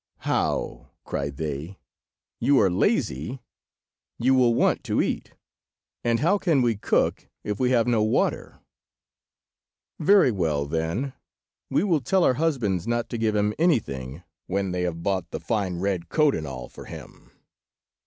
"How!" 0.21 0.89
cried 1.03 1.37
they. 1.37 1.77
"You 2.39 2.59
are 2.59 2.71
lazy! 2.71 3.39
You 4.17 4.33
will 4.33 4.55
want 4.55 4.83
to 4.85 4.99
eat, 4.99 5.33
and 6.03 6.21
how 6.21 6.39
can 6.39 6.63
we 6.63 6.75
cook 6.75 7.29
if 7.43 7.59
we 7.59 7.69
have 7.69 7.85
no 7.85 8.01
water? 8.01 8.61
Very 9.99 10.31
well, 10.31 10.65
then, 10.65 11.13
we 11.69 11.83
will 11.83 12.01
tell 12.01 12.23
our 12.23 12.33
husbands 12.41 12.87
not 12.87 13.09
to 13.09 13.19
give 13.19 13.35
him 13.35 13.53
anything 13.59 14.23
when 14.47 14.71
they 14.71 14.81
have 14.81 15.03
bought 15.03 15.29
the 15.29 15.39
fine 15.39 15.77
red 15.79 16.09
coat 16.09 16.33
and 16.33 16.47
all 16.47 16.67
for 16.67 16.85
him." 16.85 17.29